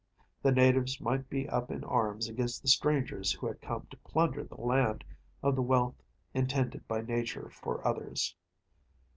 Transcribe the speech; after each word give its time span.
The 0.41 0.51
natives 0.51 0.99
might 0.99 1.29
be 1.29 1.47
up 1.47 1.69
in 1.69 1.83
arms 1.83 2.27
against 2.27 2.63
the 2.63 2.67
strangers 2.67 3.33
who 3.33 3.45
had 3.45 3.61
come 3.61 3.85
to 3.91 3.97
plunder 3.97 4.43
the 4.43 4.59
land 4.59 5.03
of 5.43 5.55
the 5.55 5.61
wealth 5.61 6.01
intended 6.33 6.87
by 6.87 7.01
nature 7.01 7.51
for 7.51 7.85
others. 7.87 8.35